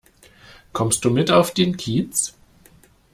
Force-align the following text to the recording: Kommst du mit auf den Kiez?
Kommst 0.73 1.05
du 1.05 1.11
mit 1.11 1.29
auf 1.29 1.53
den 1.53 1.77
Kiez? 1.77 2.33